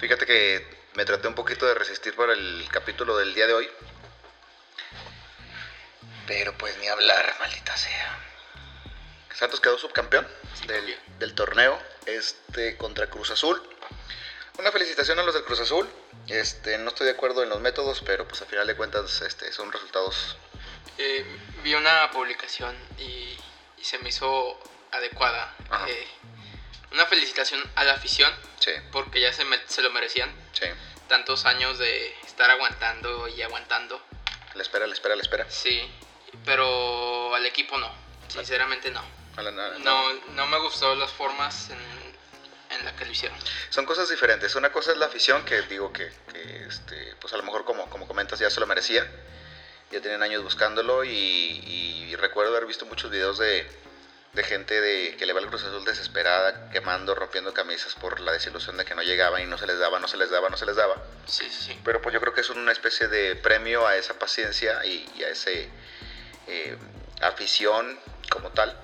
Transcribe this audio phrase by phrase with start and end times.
[0.00, 3.70] Fíjate que me traté un poquito de resistir para el capítulo del día de hoy.
[6.26, 8.18] Pero pues ni hablar, maldita sea.
[9.34, 10.26] Santos quedó subcampeón
[10.66, 13.60] del, del torneo este contra Cruz Azul.
[14.58, 15.86] Una felicitación a los del Cruz Azul.
[16.28, 19.52] Este, no estoy de acuerdo en los métodos, pero pues al final de cuentas este,
[19.52, 20.38] son resultados.
[20.96, 21.26] Eh,
[21.62, 23.36] vi una publicación y,
[23.76, 24.58] y se me hizo
[24.92, 25.54] adecuada.
[25.68, 25.86] Ajá.
[25.88, 26.06] Eh,
[26.92, 30.30] una felicitación a la afición Sí, porque ya se, me- se lo merecían.
[30.52, 30.66] sí.
[31.08, 34.00] Tantos años de estar aguantando y aguantando.
[34.54, 35.44] La espera, la espera, la espera.
[35.50, 35.82] Sí,
[36.44, 37.92] pero al equipo no.
[38.28, 39.02] Sinceramente no.
[39.36, 41.78] La- na- No, no me gustó las formas en,
[42.78, 43.36] en la que lo hicieron.
[43.70, 44.54] Son cosas diferentes.
[44.54, 47.88] Una cosa es la afición, que digo que, que, este, pues a lo mejor como,
[47.90, 49.04] como comentas ya se lo merecía.
[49.90, 53.68] Ya tienen años buscándolo y, y recuerdo haber visto muchos videos de,
[54.32, 58.32] de gente de, que le va al Cruz Azul desesperada, quemando, rompiendo camisas por la
[58.32, 60.56] desilusión de que no llegaban y no se les daba, no se les daba, no
[60.56, 60.96] se les daba.
[61.26, 61.78] Sí, sí.
[61.84, 65.24] Pero pues yo creo que es una especie de premio a esa paciencia y, y
[65.24, 65.68] a ese
[66.46, 66.76] eh,
[67.20, 67.98] afición
[68.30, 68.76] como tal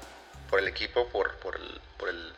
[0.51, 2.33] por el equipo, por, por, el, por, el,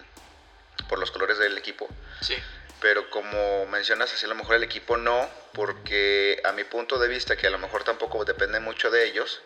[0.88, 1.88] por los colores del equipo.
[2.20, 2.34] Sí,
[2.80, 7.08] Pero como mencionas, así a lo mejor el equipo no, porque a mi punto de
[7.08, 9.40] vista, que a lo mejor tampoco depende mucho de ellos,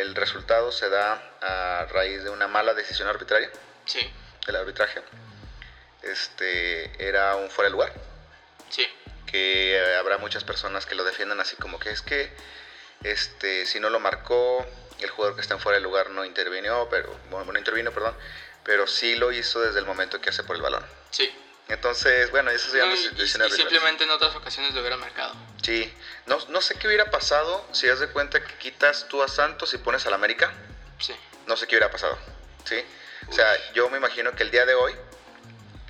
[0.00, 3.50] el resultado se da a raíz de una mala decisión arbitraria,
[3.84, 4.00] sí,
[4.46, 5.02] del arbitraje.
[6.02, 7.92] Este era un fuera de lugar
[8.70, 8.86] sí.
[9.26, 12.30] que habrá muchas personas que lo defiendan así como que es que
[13.02, 14.64] este si no lo marcó
[15.00, 18.14] el jugador que está en fuera de lugar no intervino pero bueno no intervino perdón
[18.62, 21.34] pero sí lo hizo desde el momento que hace por el balón Sí.
[21.68, 25.34] Entonces bueno eso se llama No, y, y simplemente en otras ocasiones lo hubiera marcado.
[25.62, 25.92] sí
[26.26, 29.74] no, no sé qué hubiera pasado si das de cuenta que quitas tú a Santos
[29.74, 30.52] y pones al América
[30.98, 31.14] Sí.
[31.46, 32.16] no sé qué hubiera pasado
[32.64, 32.82] sí
[33.28, 34.94] o sea yo me imagino que el día de hoy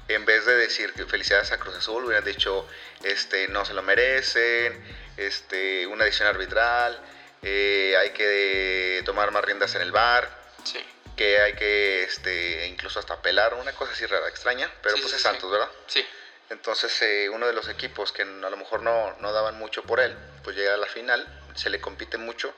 [0.08, 2.64] en vez de decir que felicidades a Cruz Azul, hubieran dicho,
[3.02, 4.80] este, no se lo merecen,
[5.16, 6.96] este, una decisión arbitral,
[7.42, 10.30] eh, hay que tomar más riendas en el bar,
[10.62, 10.78] Sí.
[11.16, 15.10] Que hay que, este, incluso hasta apelar, una cosa así rara, extraña, pero Sí, pues
[15.12, 15.28] sí, es sí.
[15.28, 15.68] Santos, ¿verdad?
[15.86, 16.06] Sí.
[16.50, 19.98] Entonces eh, uno de los equipos que a lo mejor no, no daban mucho por
[19.98, 22.54] él, pues llega a la final, se le compite mucho.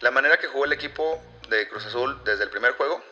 [0.00, 3.02] La manera que jugó el equipo de Cruz Azul desde el primer juego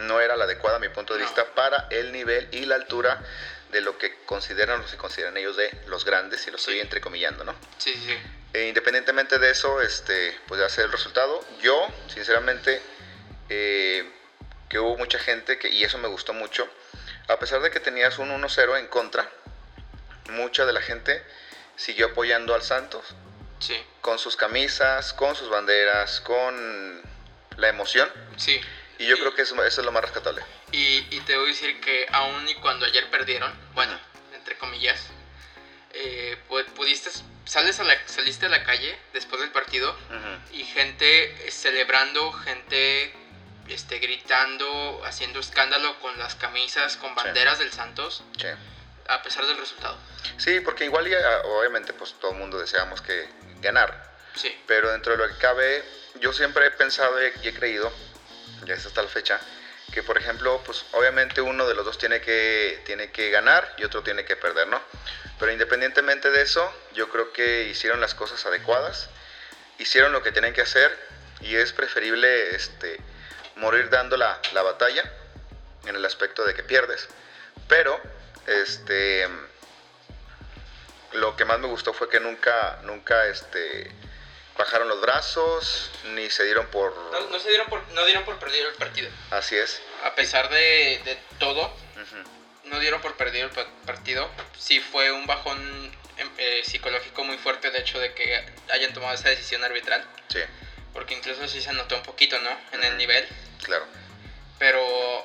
[0.00, 1.26] no era la adecuada a mi punto de No.
[1.26, 3.22] vista para el nivel y la altura
[3.70, 6.80] de lo que consideran o se consideran ellos de los grandes, y lo estoy Sí.
[6.80, 7.54] entrecomillando, ¿no?
[7.78, 8.18] Sí, sí, sí.
[8.52, 11.44] E independientemente de eso, este, pues ya sé el resultado.
[11.62, 12.82] Yo, sinceramente,
[13.50, 14.08] eh,
[14.68, 16.68] que hubo mucha gente, que, y eso me gustó mucho,
[17.28, 19.28] a pesar de que tenías un 1-0 en contra,
[20.30, 21.22] mucha de la gente
[21.76, 23.04] siguió apoyando al Santos
[23.58, 23.76] Sí.
[24.00, 27.02] con sus camisas, con sus banderas, con
[27.56, 28.10] la emoción.
[28.36, 28.60] Sí.
[28.98, 30.42] Y yo Y- creo que eso, eso es lo más rescatable.
[30.72, 33.98] Y, y te voy a decir que aún y cuando ayer perdieron, bueno,
[34.34, 35.04] entre comillas,
[35.92, 37.10] eh, pu- pudiste,
[37.44, 39.96] sales a la, saliste a la calle después del partido
[40.52, 43.12] y gente celebrando, gente
[43.70, 47.16] este, gritando, haciendo escándalo con las camisas, con Sí.
[47.16, 48.48] banderas del Santos, Sí.
[49.08, 49.96] a pesar del resultado.
[50.38, 53.28] Sí, porque igual, ah, obviamente, pues todo el mundo deseamos que
[53.60, 54.10] ganar.
[54.34, 55.84] Sí, Pero dentro de lo que cabe,
[56.20, 57.92] yo siempre he pensado y he, y he creído,
[58.64, 59.40] ya es hasta la fecha,
[59.92, 63.82] que por ejemplo, pues obviamente uno de los dos tiene que, tiene que ganar y
[63.84, 64.80] otro tiene que perder, ¿no?
[65.40, 69.08] Pero independientemente de eso, yo creo que hicieron las cosas adecuadas,
[69.78, 70.96] hicieron lo que tienen que hacer
[71.40, 73.00] y es preferible este,
[73.60, 75.04] morir dando la, la batalla
[75.86, 77.08] en el aspecto de que pierdes.
[77.68, 78.00] Pero,
[78.46, 79.28] este,
[81.12, 83.90] lo que más me gustó fue que nunca, nunca, este,
[84.56, 86.94] bajaron los brazos, ni se dieron por...
[87.12, 89.10] no, no se dieron por, no dieron por perder el partido.
[89.30, 89.80] Así es.
[90.04, 91.72] A pesar de, de todo,
[92.64, 94.30] no dieron por perdido el pa- partido.
[94.58, 95.58] Sí fue un bajón
[96.18, 100.04] em, eh, psicológico muy fuerte, de hecho, de que hayan tomado esa decisión arbitral.
[100.28, 100.38] Sí,
[100.92, 102.50] Porque incluso sí se notó un poquito, ¿no?
[102.72, 103.26] En el nivel.
[103.60, 103.84] Claro.
[104.58, 104.80] Pero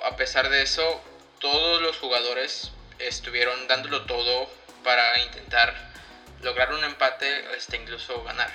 [0.06, 1.02] a pesar de eso,
[1.40, 4.50] todos los jugadores estuvieron dándolo todo
[4.84, 5.74] para intentar
[6.42, 8.50] lograr un empate, este, incluso ganar.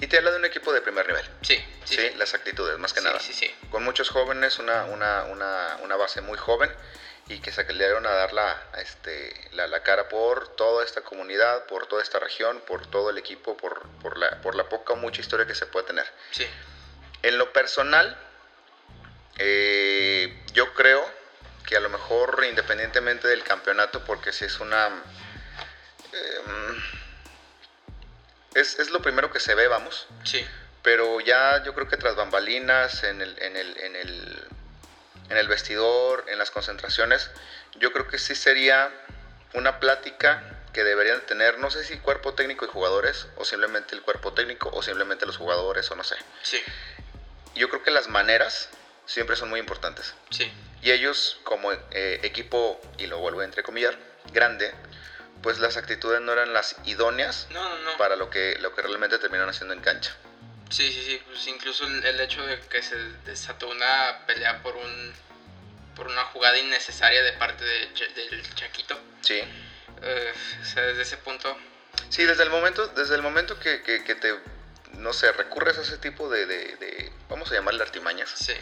[0.00, 1.24] Y te habla de un equipo de primer nivel.
[1.42, 2.14] Sí, Sí, sí, sí.
[2.16, 3.20] las actitudes, más que Sí, nada.
[3.20, 3.54] sí, sí.
[3.70, 6.70] Con muchos jóvenes, una, una, una, una base muy joven
[7.28, 11.66] y que se dieron a dar la, este, la, la cara por toda esta comunidad,
[11.66, 14.96] por toda esta región, por todo el equipo, por, por, la, por la poca o
[14.96, 16.06] mucha historia que se puede tener.
[16.30, 16.46] Sí,
[17.22, 18.16] En lo personal,
[19.38, 21.04] eh, yo creo
[21.66, 24.88] que a lo mejor independientemente del campeonato, porque si es una...
[26.12, 26.40] eh,
[28.54, 30.06] es, es lo primero que se ve, vamos.
[30.24, 30.46] sí,
[30.82, 34.44] Pero ya yo creo que tras bambalinas, en el, en el, en el,
[35.30, 37.30] en el vestidor, en las concentraciones,
[37.76, 38.90] yo creo que sí sería
[39.54, 40.42] una plática
[40.72, 44.70] que deberían tener, no sé si cuerpo técnico y jugadores, o simplemente el cuerpo técnico,
[44.72, 46.16] o simplemente los jugadores, o no sé.
[46.42, 46.60] Sí.
[47.54, 48.68] Yo creo que las maneras
[49.06, 50.14] siempre son muy importantes.
[50.30, 50.50] Sí.
[50.82, 53.96] Y ellos, como eh, equipo, y lo vuelvo a entrecomillar,
[54.32, 54.72] grande,
[55.42, 57.96] pues las actitudes no eran las idóneas No, no, no.
[57.98, 60.14] para lo que, lo que realmente terminaron haciendo en cancha.
[60.70, 61.22] Sí, sí, sí.
[61.26, 62.96] Pues incluso el, el hecho de que se
[63.26, 65.12] desató una pelea por un
[65.94, 68.98] por una jugada innecesaria de parte de Ch- del Chaquito.
[69.20, 69.40] Sí.
[70.02, 71.56] Eh, o sea, desde ese punto.
[72.08, 74.34] Sí, desde el momento, desde el momento que, que- que te,
[74.94, 78.54] no sé, recurres a ese tipo de, de- de- vamos a llamarle artimañas, Sí.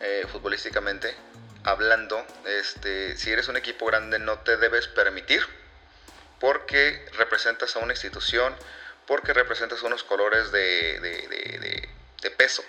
[0.00, 1.14] Eh, futbolísticamente,
[1.64, 5.42] hablando, este, si eres un equipo grande no te debes permitir,
[6.38, 8.54] porque representas a una institución,
[9.06, 11.75] porque representas unos colores de,
[12.22, 12.64] de peso.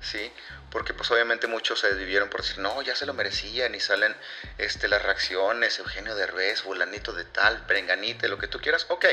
[0.00, 0.32] ¿sí?
[0.70, 4.14] Porque pues obviamente muchos se desvivieron por decir, no, ya se lo merecían y salen
[4.58, 9.06] este, las reacciones, Eugenio Derbez, fulanito de tal, prenganite, lo que tú quieras, ok,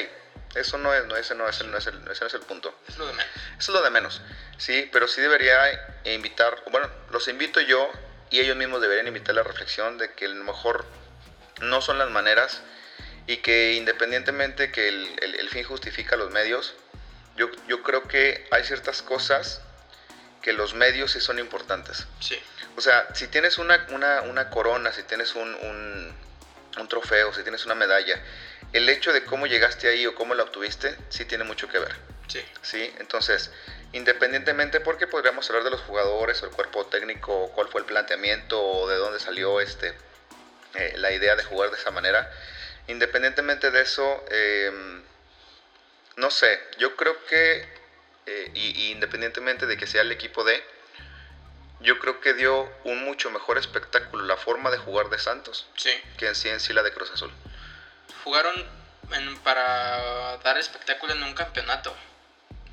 [0.55, 2.41] eso no es, no, ese no es el, no es el, ese no es el
[2.41, 2.77] punto.
[2.87, 3.31] Es lo de menos.
[3.57, 4.21] Eso es lo de menos,
[4.57, 5.57] sí, pero sí debería
[6.05, 7.89] invitar, bueno, los invito yo
[8.29, 10.85] y ellos mismos deberían invitar la reflexión de que a lo mejor
[11.61, 12.61] no son las maneras
[13.27, 16.75] y que independientemente que el, el- el fin justifica los medios,
[17.35, 19.61] yo, yo creo que hay ciertas cosas
[20.41, 22.05] que los medios sí son importantes.
[22.19, 22.39] Sí.
[22.77, 26.15] O sea, si tienes una, una, una corona, si tienes un, un,
[26.77, 28.21] un trofeo, si tienes una medalla,
[28.73, 31.95] el hecho de cómo llegaste ahí o cómo la obtuviste, sí tiene mucho que ver.
[32.27, 32.43] Sí.
[32.61, 32.93] ¿sí?
[32.99, 33.51] Entonces,
[33.93, 38.61] independientemente, porque podríamos hablar de los jugadores o el cuerpo técnico, cuál fue el planteamiento
[38.61, 39.93] o de dónde salió este,
[40.75, 42.29] eh, la idea de jugar de esa manera,
[42.87, 45.01] independientemente de eso, eh,
[46.17, 47.67] no sé, yo creo que,
[48.25, 50.63] eh, y, y independientemente de que sea el equipo de,
[51.81, 55.91] yo creo que dio un mucho mejor espectáculo la forma de jugar de Santos Sí.
[56.17, 57.31] que en sí en sí la de Cruz Azul.
[58.23, 58.55] Jugaron
[59.11, 61.95] en- para dar espectáculo en un campeonato.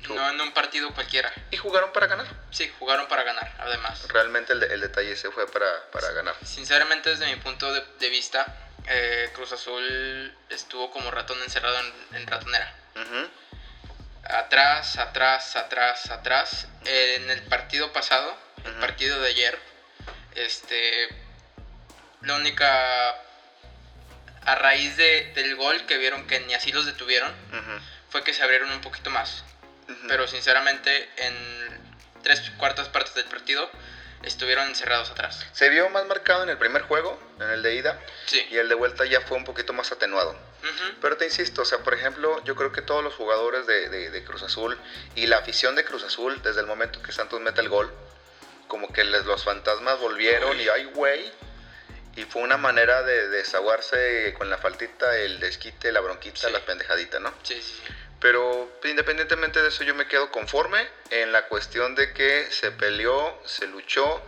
[0.09, 1.31] No en un partido cualquiera.
[1.51, 2.27] Y jugaron para ganar.
[2.51, 4.05] Sí, jugaron para ganar, además.
[4.09, 6.35] Realmente el, de- el detalle se fue para, para ganar.
[6.43, 8.45] Sinceramente, desde mi punto de, de vista,
[8.87, 12.75] eh, Cruz Azul estuvo como ratón encerrado en, en ratonera.
[14.23, 16.67] Atrás, atrás, atrás, atrás.
[16.85, 18.35] En el partido pasado,
[18.65, 19.59] el partido de ayer,
[20.35, 21.07] este,
[22.21, 23.09] la única,
[24.45, 27.33] a raíz de, del gol que vieron que ni así los detuvieron,
[28.09, 29.43] fue que se abrieron un poquito más.
[30.07, 31.93] Pero sinceramente, en
[32.23, 33.69] tres cuartas partes del partido,
[34.23, 35.45] estuvieron encerrados atrás.
[35.51, 38.45] Se vio más marcado en el primer juego, en el de ida, Sí.
[38.49, 40.37] y el de vuelta ya fue un poquito más atenuado.
[41.01, 44.09] Pero te insisto, o sea, por ejemplo, yo creo que todos los jugadores de, de-
[44.09, 44.77] de Cruz Azul
[45.15, 47.91] y la afición de Cruz Azul, desde el momento que Santos mete el gol,
[48.67, 51.31] como que les, los fantasmas volvieron y ¡ay, güey!
[52.15, 56.53] Y fue una manera de desaguarse con la faltita, el desquite, la bronquita, Sí.
[56.53, 57.33] la pendejadita, ¿no?
[57.43, 57.91] Sí, sí, sí.
[58.19, 63.37] Pero independientemente de eso, yo me quedo conforme en la cuestión de que se peleó,
[63.45, 64.21] se luchó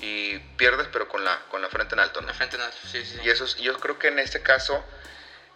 [0.00, 2.26] y pierdes, pero con la, con la frente en alto, ¿no?
[2.28, 3.14] La frente en alto, sí, sí.
[3.14, 3.20] sí.
[3.24, 4.84] Y eso es- yo creo que en este caso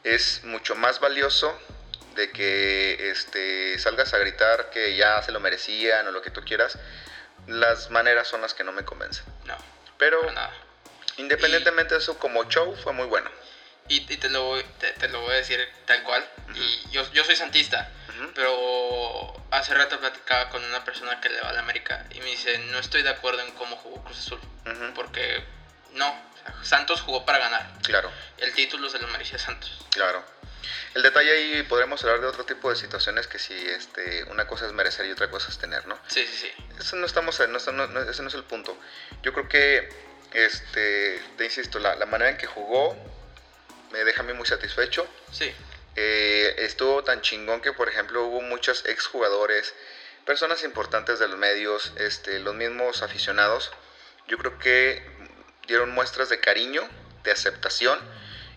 [0.05, 1.57] es mucho más valioso
[2.15, 6.43] de que este, salgas a gritar que ya se lo merecían o lo que tú
[6.45, 6.79] quieras.
[7.47, 9.25] Las maneras son las que no me convencen.
[9.45, 9.57] No,
[9.99, 10.53] Pero nada.
[11.17, 13.31] independientemente de eso, como show fue muy bueno.
[13.89, 16.25] Y, y te, lo, voy- te, te lo voy a decir tal cual.
[16.55, 18.31] Y yo, yo soy santista, Ujú.
[18.35, 22.27] pero hace rato platicaba con una persona que le va a la América y me
[22.27, 24.41] dice, no estoy de acuerdo en cómo jugó Cruz Azul.
[24.95, 25.43] Porque
[25.93, 26.15] no,
[26.63, 27.73] Santos jugó para ganar.
[27.83, 29.85] Claro, El título se lo merecía Santos.
[29.91, 30.23] claro.
[30.95, 34.67] El detalle ahí podremos hablar de otro tipo de situaciones que si este, una cosa
[34.67, 35.99] es merecer y otra cosa es tener, ¿no?
[36.07, 36.53] Sí, sí, sí.
[36.79, 38.77] Eso no estamos, no, no- ese no es el punto.
[39.23, 39.89] Yo creo que,
[40.33, 42.95] este, te insisto, la, la manera en que jugó
[43.91, 45.07] me deja a mí muy satisfecho.
[45.33, 45.53] Sí,
[45.97, 49.75] Eh, estuvo tan chingón que, por ejemplo, hubo muchos exjugadores,
[50.25, 53.71] personas importantes de los medios, este, los mismos aficionados.
[54.29, 55.05] Yo creo que
[55.67, 56.89] dieron muestras de cariño,
[57.25, 57.99] de aceptación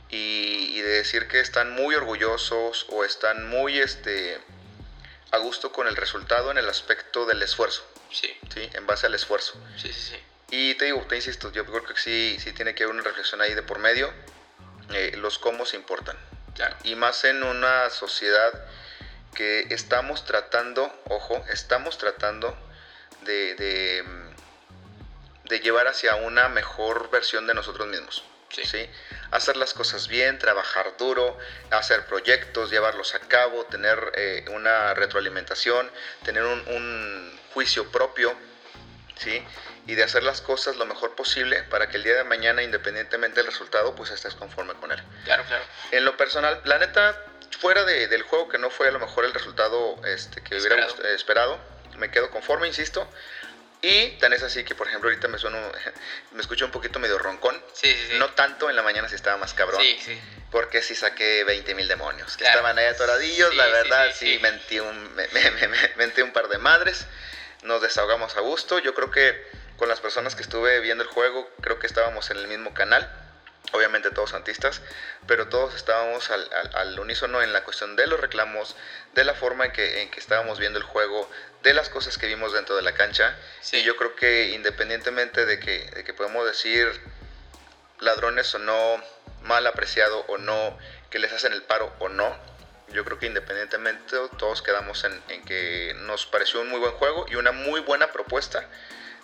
[0.10, 4.40] y, y de decir que están muy orgullosos o están muy este,
[5.32, 7.84] a gusto con el resultado en el aspecto del esfuerzo.
[8.12, 8.70] sí, ¿sí?
[8.74, 9.54] En base al esfuerzo.
[9.78, 10.18] sí, sí, sí.
[10.52, 13.42] Y te digo, te insisto, yo creo que sí, sí tiene que haber una reflexión
[13.42, 14.14] ahí de por medio.
[14.94, 16.18] Eh, los cómo se importan.
[16.54, 16.76] Claro.
[16.84, 18.66] Y más en una sociedad
[19.34, 22.56] que estamos tratando, ojo, estamos tratando
[23.24, 24.04] de, de,
[25.50, 28.24] de llevar hacia una mejor versión de nosotros mismos.
[28.50, 28.64] Sí.
[28.64, 28.90] ¿sí?
[29.32, 31.38] Hacer las cosas bien, trabajar duro,
[31.72, 35.92] hacer proyectos, llevarlos a cabo, tener eh, una retroalimentación,
[36.24, 38.34] tener un, un juicio propio,
[39.18, 39.44] ¿sí?
[39.88, 43.42] y de hacer las cosas lo mejor posible para que el día de mañana, independientemente
[43.42, 45.02] del resultado, pues estés conforme con él.
[45.26, 45.64] Claro, claro.
[45.92, 47.22] En lo personal, la neta,
[47.60, 50.88] fuera de, del juego que no fue a lo mejor el resultado este, que hubiéramos
[50.88, 51.16] Esperado.
[51.16, 51.60] esperado,
[51.98, 53.08] me quedo conforme, insisto.
[53.82, 55.58] Y tan es así que, por ejemplo, ahorita me sueno,
[56.32, 57.62] me escucho un poquito medio roncón.
[57.74, 58.18] Sí, sí, sí.
[58.18, 59.82] No tanto en la mañana si estaba más cabrón.
[59.82, 60.20] Sí, sí.
[60.52, 62.32] Porque sí saqué 20 mil demonios.
[62.38, 62.60] Que Claro.
[62.60, 63.50] estaban ahí atoradillos.
[63.52, 64.40] Sí, la verdad, sí.
[64.42, 67.06] Mentí, un, me, me- me- me- mentí un par de madres.
[67.64, 68.80] Nos desahogamos a gusto.
[68.80, 69.40] Yo creo que
[69.78, 73.12] con las personas que estuve viendo el juego, creo que estábamos en el mismo canal.
[73.74, 74.82] Obviamente todos santistas,
[75.28, 78.76] pero todos estábamos al, al- al unísono en la cuestión de los reclamos,
[79.14, 81.30] de la forma en que, en que estábamos viendo el juego,
[81.64, 83.36] de las cosas que vimos dentro de la cancha.
[83.62, 83.78] Sí.
[83.78, 86.88] Y yo creo que independientemente de que, de que podemos decir
[88.00, 89.02] ladrones o no,
[89.42, 90.78] mal apreciado o no,
[91.10, 92.36] que les hacen el paro o no,
[92.90, 97.26] yo creo que independientemente todos quedamos en, en que nos pareció un muy buen juego
[97.30, 98.66] y una muy buena propuesta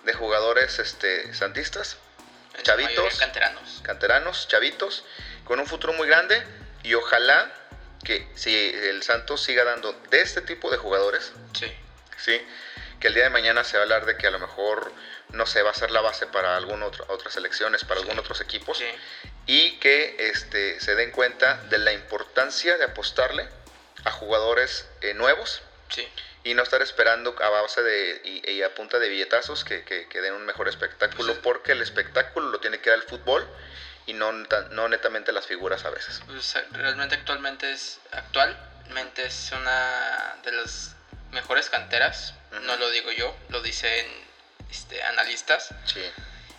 [0.03, 1.97] de jugadores este, santistas,
[2.63, 3.15] chavitos.
[3.17, 3.81] Canteranos.
[3.83, 5.03] canteranos, chavitos,
[5.43, 6.41] con un futuro muy grande
[6.83, 7.51] y ojalá
[8.03, 11.71] que si el Santos siga dando de este tipo de jugadores, Sí.
[12.17, 12.41] ¿sí?
[12.99, 14.91] Que el día de mañana se va a hablar de que a lo mejor
[15.29, 18.03] no se va a ser la base para alguna otra, otras selecciones, para Sí.
[18.03, 18.85] algunos otros equipos, Sí.
[19.47, 23.47] y que este, se den cuenta de la importancia de apostarle
[24.03, 26.07] a jugadores eh, nuevos Sí.
[26.43, 30.07] Y no estar esperando a base de y, y a punta de billetazos que, que-
[30.07, 33.47] que den un mejor espectáculo, es- porque el espectáculo lo tiene que dar el fútbol
[34.07, 36.21] y no, no netamente las figuras a veces.
[36.25, 40.95] Pues, realmente actualmente es actualmente es una de las
[41.31, 42.33] mejores canteras
[42.63, 44.05] no lo digo yo lo dicen
[44.69, 46.01] este analistas Sí,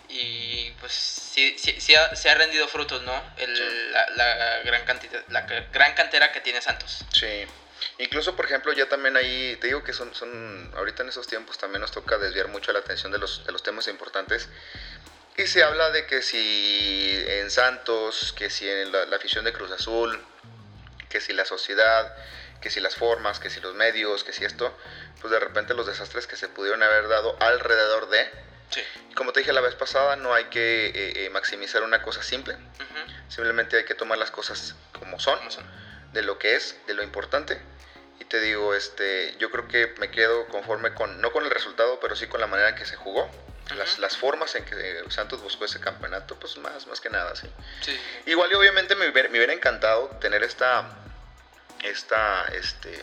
[0.09, 3.91] y pues sí, sí, sí ha, sí ha rendido frutos no El- Sí.
[3.91, 7.45] la, la gran cantidad la gran cantera que tiene Santos sí.
[7.99, 11.59] Incluso, por ejemplo, ya también ahí, te digo que son, son, ahorita en esos tiempos
[11.59, 14.49] también nos toca desviar mucho la atención de los, de los temas importantes.
[15.37, 19.53] Y se habla de que si en Santos, que si en la, la afición de
[19.53, 20.21] Cruz Azul,
[21.09, 22.15] que si la sociedad,
[22.63, 24.75] que si las formas, que si los medios, que si esto,
[25.21, 28.31] pues de repente los desastres que se pudieron haber dado alrededor de.
[28.71, 28.83] sí
[29.15, 30.93] Como te dije la vez pasada, no hay que eh,
[31.27, 32.57] eh, maximizar una cosa simple,
[33.29, 35.82] simplemente hay que tomar las cosas como son, ¿Cómo son?
[36.13, 37.61] De lo que es, de lo importante.
[38.21, 41.99] Y te digo, este, yo creo que me quedo conforme con, no con el resultado,
[42.01, 43.31] pero sí con la manera en que se jugó.
[43.77, 47.51] Las, las formas en que Santos buscó ese campeonato, pues más, más que nada, sí.
[47.81, 47.99] sí.
[48.27, 50.91] Igual y obviamente me hubiera, me hubiera encantado tener esta,
[51.83, 52.99] esta, este,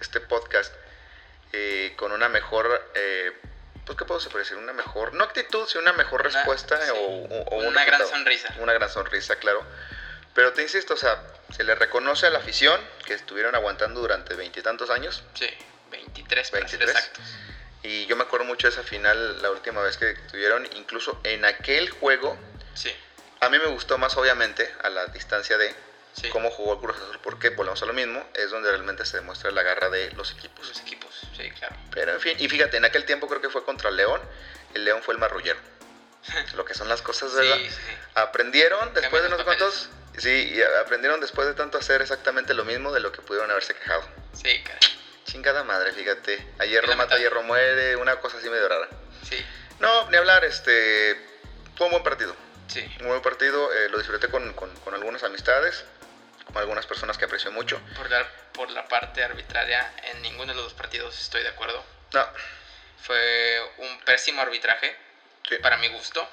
[0.00, 0.74] este podcast
[1.52, 3.32] eh, con una mejor, eh,
[3.86, 6.90] pues qué puedo decir, una mejor, no actitud, sino una mejor Una- respuesta sí.
[6.90, 8.08] o, o- o un una gran resultado.
[8.24, 9.64] sonrisa Una gran sonrisa, claro.
[10.34, 11.22] Pero te insisto, o sea,
[11.54, 15.22] se le reconoce a la afición que estuvieron aguantando durante veintitantos años.
[15.34, 15.48] sí
[15.90, 16.90] 23 para ser 23.
[16.90, 17.24] exactos
[17.82, 21.44] Y yo me acuerdo mucho de esa final la última vez que tuvieron, incluso en
[21.44, 22.36] aquel juego.
[22.74, 22.92] sí
[23.40, 25.74] A mí me gustó más, obviamente, a la distancia de
[26.14, 29.18] sí cómo jugó el Cruz Azul, porque volvemos a lo mismo, es donde realmente se
[29.18, 30.68] demuestra la garra de los equipos.
[30.68, 33.64] los equipos sí claro Pero en fin, y fíjate, en aquel tiempo creo que fue
[33.64, 34.20] contra el León,
[34.74, 35.58] el León fue el marrullero.
[36.54, 37.56] Lo que son las cosas, ¿verdad?
[37.58, 37.92] sí, sí.
[38.14, 42.54] Aprendieron después de Cambian unos los cuantos, sí, y aprendieron después de tanto hacer exactamente
[42.54, 44.08] lo mismo de lo que pudieron haberse quejado.
[44.32, 44.80] sí caray.
[45.24, 46.46] Chingada madre, fíjate.
[46.58, 48.88] A hierro mata, hierro muere, una cosa así medio rara.
[49.28, 49.36] sí
[49.80, 51.18] No, ni hablar, este.
[51.76, 52.36] Fue un buen partido.
[52.68, 55.84] sí Un buen partido, eh, lo disfruté con, con- con algunas amistades,
[56.46, 57.80] con algunas personas que aprecio mucho.
[57.96, 61.82] por la, por la parte arbitraria en ninguno de los dos partidos estoy de acuerdo
[62.12, 62.24] No,
[63.02, 64.94] fue un pésimo arbitraje
[65.48, 65.56] sí.
[65.56, 66.28] para mi gusto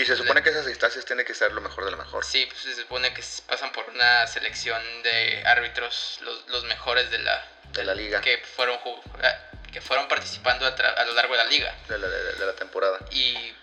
[0.00, 2.24] y se supone que esas instancias tienen que ser lo mejor de lo mejor.
[2.24, 7.18] sí pues se supone que pasan por una selección de árbitros los, los mejores de
[7.18, 8.20] la De la liga.
[8.20, 8.78] que fueron
[9.22, 9.38] ah,
[9.72, 12.52] que fueron participando a, lo largo de la liga De la, de la- de la
[12.54, 12.98] temporada.
[13.10, 13.54] y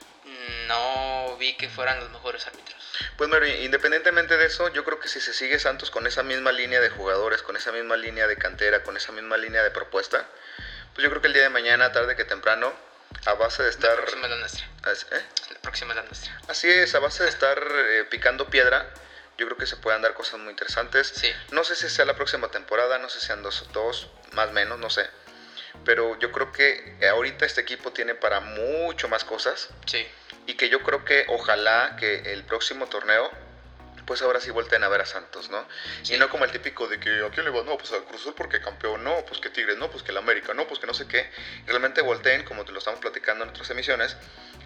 [0.68, 2.78] no vi que fueran los mejores árbitros
[3.18, 6.52] Pues Mary, independientemente de eso, yo creo que si se sigue Santos con esa misma
[6.52, 10.26] línea de jugadores, con esa misma línea de cantera, con esa misma línea de propuesta,
[10.94, 12.74] pues yo creo que el día de mañana, tarde que temprano,
[13.26, 13.96] a base de la estar...
[13.96, 15.26] próxima es la nuestra ¿eh?
[15.52, 18.90] la próxima es la nuestra Así es, a base de estar eh, picando piedra,
[19.38, 21.12] yo creo que se pueden dar cosas muy interesantes.
[21.16, 24.50] sí No sé si sea la próxima temporada, no sé si sean dos, dos, más
[24.50, 25.08] o menos, no sé.
[25.86, 30.08] Pero yo creo que ahorita este equipo tiene para mucho más cosas sí
[30.48, 33.30] y que yo creo que ojalá que el próximo torneo
[34.08, 35.68] pues ahora sí volteen a ver a Santos, ¿no?
[36.02, 36.16] Sí.
[36.16, 38.22] Y no como el típico de que a quién le va, no, pues al Cruz
[38.22, 40.88] Azul porque campeón, no, pues que Tigres, no, pues que el América, no, pues que
[40.88, 41.30] no sé qué.
[41.68, 44.18] Realmente volteen, como te lo estamos platicando en otras emisiones,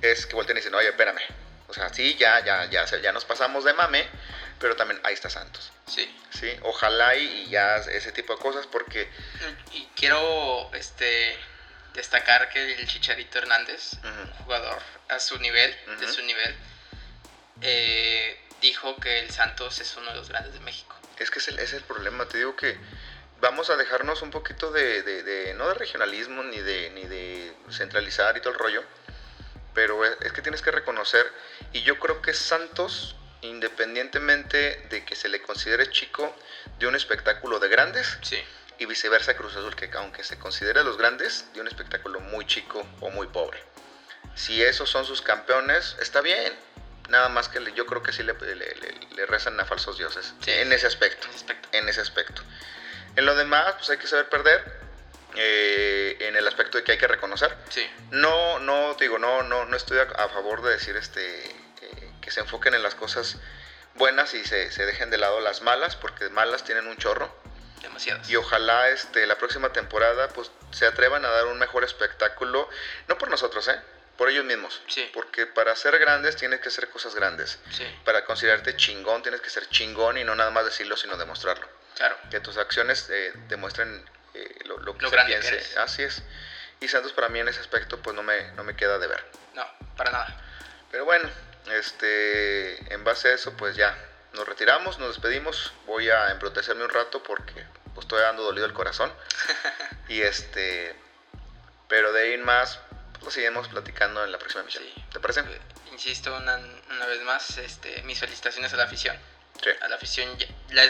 [0.01, 1.21] es que volteen y dicen, oye, espérame.
[1.67, 4.05] O sea, sí, ya, ya, ya, ya nos pasamos de mame,
[4.59, 6.07] pero también ahí está Santos, sí
[6.41, 6.51] ¿sí?
[6.63, 9.09] Ojalá y, y ya ese tipo de cosas porque,
[9.73, 11.37] y quiero este
[11.93, 13.97] destacar que el Chicharito Hernández,
[14.43, 16.55] jugador a su nivel, de su nivel,
[17.61, 20.95] eh, dijo que el Santos es uno de los grandes de México.
[21.17, 22.77] Es que ese es el problema, te digo que
[23.41, 28.41] vamos a dejarnos un poquito de, no de regionalismo ni de, ni de centralizar y
[28.41, 28.83] todo el rollo,
[29.73, 31.25] pero es, que tienes que reconocer,
[31.73, 36.35] y yo creo que Santos, independientemente de que se le considere chico
[36.79, 38.17] de un espectáculo de grandes,
[38.77, 42.83] y viceversa Cruz Azul, que aunque se considere los grandes, de un espectáculo muy chico
[42.99, 43.61] o muy pobre.
[44.35, 46.53] Si esos son sus campeones, está bien.
[47.11, 50.33] Nada más que yo creo que sí le, le, rezan a falsos dioses.
[50.45, 51.27] en ese aspecto.
[51.73, 52.41] En ese aspecto.
[53.17, 54.63] En lo demás, pues hay que saber perder.
[55.35, 57.53] Eh, en el aspecto de que hay que reconocer.
[57.67, 57.85] Sí.
[58.11, 62.39] No, no, digo, no, no, no estoy a, favor de decir este eh, que se
[62.39, 63.37] enfoquen en las cosas
[63.95, 67.33] buenas y se, se, dejen de lado las malas, porque malas tienen un chorro.
[67.81, 68.29] Demasiadas.
[68.29, 72.69] Y ojalá este, la próxima temporada pues se atrevan a dar un mejor espectáculo,
[73.09, 73.79] no por nosotros, ¿eh?
[74.21, 74.79] Por ellos mismos.
[74.85, 75.09] Sí.
[75.15, 77.57] Porque para ser grandes tienes que hacer cosas grandes.
[77.71, 77.83] Sí.
[78.05, 81.67] Para considerarte chingón tienes que ser chingón y no nada más decirlo, sino demostrarlo.
[81.95, 82.15] Claro.
[82.29, 85.79] Que tus acciones eh, demuestren eh, lo, que lo se piense.
[85.79, 86.21] Así es.
[86.81, 89.25] Y Santos para mí en ese aspecto pues no me, no me queda de ver.
[89.55, 89.65] No,
[89.97, 90.39] para nada.
[90.91, 91.27] Pero bueno,
[91.71, 93.97] este, en base a eso pues ya
[94.33, 95.73] nos retiramos, nos despedimos.
[95.87, 99.11] Voy a embrutecerme un rato porque pues estoy dando dolido el corazón.
[100.09, 100.95] y este,
[101.87, 102.79] pero de ahí en más
[103.21, 104.83] lo seguimos platicando en la próxima emisión.
[105.11, 105.41] ¿Te parece?
[105.41, 105.61] Eh,
[105.91, 106.59] insisto una,
[106.89, 109.17] una, vez más, este, mis felicitaciones a la afición.
[109.63, 109.69] Sí.
[109.81, 110.27] A la afición,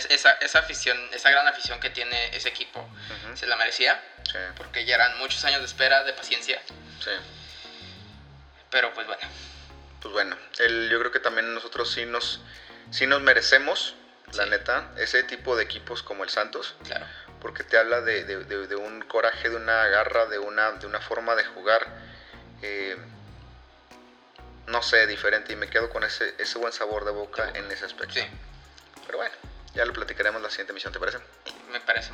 [0.10, 2.88] esa, esa, afición, esa gran afición que tiene ese equipo,
[3.34, 4.02] se la merecía.
[4.24, 4.38] Sí.
[4.56, 6.62] Porque ya eran muchos años de espera, de paciencia.
[7.04, 7.12] Sí.
[8.70, 9.22] Pero pues bueno.
[10.02, 12.42] Pues bueno, el, yo creo que también nosotros sí nos,
[12.90, 13.96] sí nos merecemos,
[14.34, 16.76] la neta, ese tipo de equipos como el Santos.
[16.84, 17.06] Claro.
[17.42, 21.02] Porque te habla de, de, de, un coraje, de una garra, de una, de una
[21.02, 21.88] forma de jugar.
[22.62, 22.98] Eh,
[24.68, 27.86] no sé, diferente y me quedo con ese, ese buen sabor de boca en ese
[27.86, 28.16] aspecto.
[28.16, 28.26] Sí.
[29.06, 29.34] Pero bueno,
[29.74, 31.18] ya lo platicaremos la siguiente emisión, ¿te parece?
[31.72, 32.12] Me parece.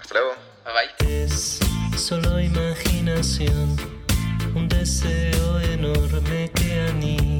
[0.00, 0.34] Hasta luego.
[0.64, 1.24] Bye bye.
[1.24, 1.60] Es
[1.96, 3.76] solo imaginación,
[4.54, 7.39] un deseo enorme que anida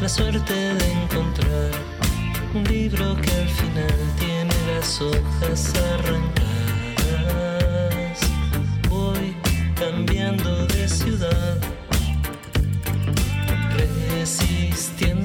[0.00, 1.70] la suerte de encontrar
[2.54, 6.40] un libro que al final tiene las hojas arrancadas.
[8.88, 9.36] Voy
[9.74, 11.58] cambiando de ciudad,
[13.76, 15.19] resistiendo